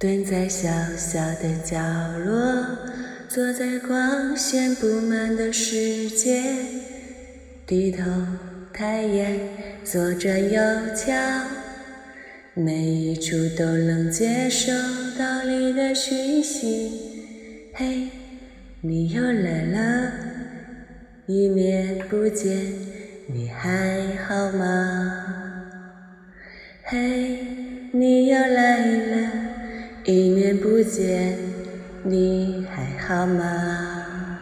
[0.00, 1.76] 蹲在小小的角
[2.24, 2.64] 落，
[3.28, 6.42] 坐在光线布满的世界，
[7.66, 8.10] 低头
[8.72, 9.38] 抬眼，
[9.84, 10.58] 左转右
[10.96, 11.12] 瞧，
[12.54, 14.72] 每一处都能接收
[15.18, 16.92] 到你的讯息。
[17.74, 18.08] 嘿，
[18.80, 20.12] 你又来了，
[21.26, 22.56] 一面不见，
[23.26, 25.26] 你还好吗？
[26.84, 27.36] 嘿，
[27.92, 29.49] 你又来了，
[30.10, 31.38] 一年不见，
[32.02, 34.40] 你还好吗？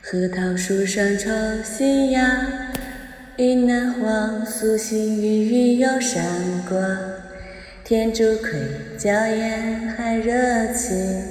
[0.00, 1.28] 核桃树上抽
[1.64, 2.70] 新芽，
[3.38, 6.22] 云南黄素心郁郁又闪
[6.68, 6.80] 光，
[7.82, 8.50] 天竺葵
[8.96, 11.24] 娇艳还热情，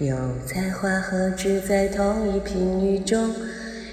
[0.00, 0.14] 油
[0.44, 3.34] 菜花和志在同一频率中。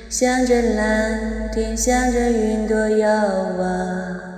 [0.10, 3.08] 向着蓝天，向着云朵遥
[3.58, 4.35] 望。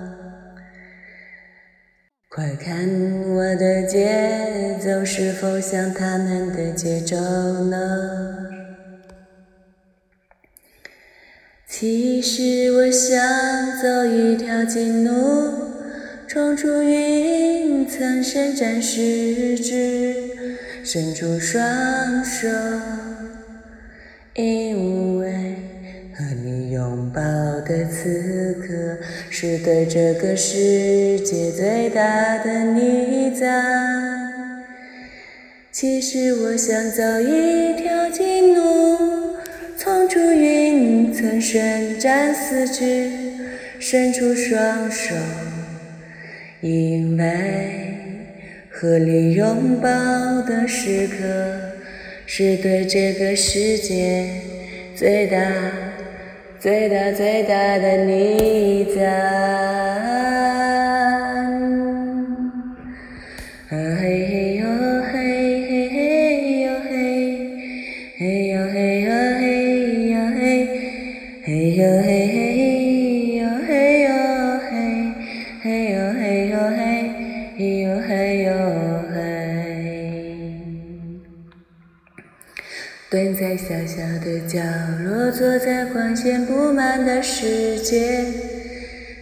[2.38, 2.88] 快看
[3.32, 7.16] 我的节奏，是否像他们的节奏
[7.64, 8.46] 呢？
[11.68, 13.20] 其实我想
[13.82, 15.52] 走一条近路，
[16.28, 20.14] 冲出云层，伸展四肢，
[20.84, 22.48] 伸出双手。
[24.36, 25.07] 因为
[29.40, 34.66] 是对这个世界最大的礼赞。
[35.72, 39.36] 其实我想走一条近路，
[39.78, 43.12] 冲出云层，伸展四肢，
[43.80, 45.14] 伸出双手，
[46.62, 47.94] 因为
[48.72, 49.88] 和你拥抱
[50.48, 51.16] 的时刻。
[52.26, 54.30] 是对这个世界
[54.96, 55.38] 最大、
[56.60, 60.17] 最大、最大的你在。
[83.10, 84.60] 蹲在小小的角
[85.02, 88.26] 落，坐在光线布满的世界，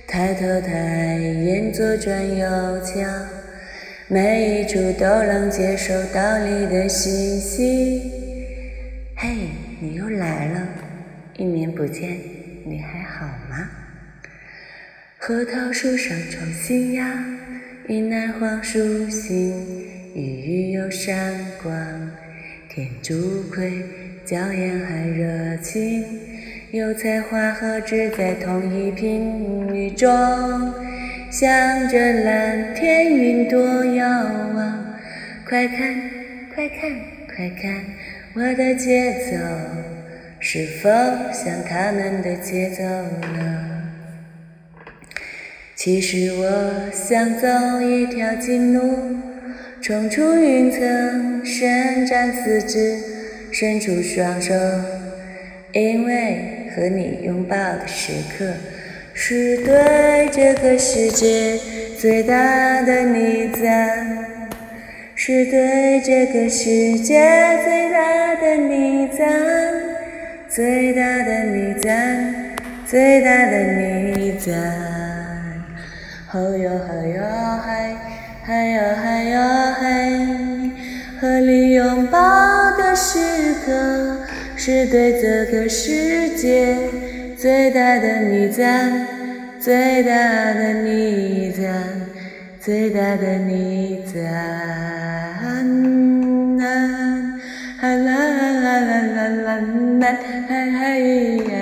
[0.08, 2.48] 抬头抬眼，左转右
[2.82, 3.08] 瞧，
[4.08, 8.12] 每一处都能接收到你的信息。
[9.18, 10.68] 嘿，你又来了，
[11.38, 12.18] 一年不见，
[12.66, 13.70] 你还好吗？
[15.20, 17.24] 核桃树上抽新芽，
[17.88, 19.54] 云南黄树心，
[20.16, 22.25] 郁郁又闪光。
[22.76, 23.72] 天竺葵
[24.26, 26.04] 娇艳还热情，
[26.72, 30.10] 油菜花和志在同一频率中，
[31.32, 34.06] 向着蓝天云朵遥
[34.54, 34.94] 望。
[35.48, 35.78] 快看，
[36.54, 36.92] 快看，
[37.34, 37.82] 快看，
[38.34, 39.38] 我的节奏
[40.42, 40.90] 是否
[41.32, 43.84] 像他们的节奏呢？
[45.76, 47.48] 其实我想走
[47.80, 49.16] 一条近路。
[49.82, 52.98] 冲出云层，伸展四肢，
[53.52, 54.54] 伸出双手，
[55.74, 58.52] 因为和你拥抱的时刻，
[59.14, 61.60] 是对这个世界
[62.00, 64.26] 最大的礼赞，
[65.14, 67.22] 是对这个世界
[67.64, 69.30] 最大的礼赞，
[70.50, 72.56] 最大的礼赞，
[72.88, 73.64] 最大的
[74.16, 74.54] 礼赞。
[76.28, 77.22] 吼哟吼哟
[77.64, 77.96] 嗨！
[78.48, 79.42] 嗨哟嗨哟
[79.82, 80.65] 嘿，
[81.26, 82.20] 和你拥抱
[82.78, 83.18] 的时
[83.66, 84.20] 刻，
[84.56, 86.78] 是对这个世界
[87.36, 89.08] 最大的礼赞，
[89.60, 90.14] 最大
[90.54, 91.74] 的礼赞，
[92.62, 94.22] 最大的礼赞。
[97.82, 98.14] 啦啦
[98.62, 99.58] 啦啦啦啦
[100.00, 101.54] 啦，嘿嘿呀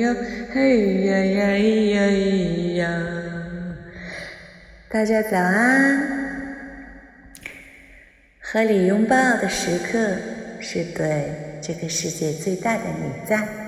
[0.00, 0.16] 哟，
[0.52, 2.82] 嘿呀呀咿呀咿呀。
[4.88, 6.19] 大家早安！
[8.52, 10.16] 和你拥抱的时刻，
[10.58, 11.32] 是对
[11.62, 13.59] 这个世界最大的礼赞。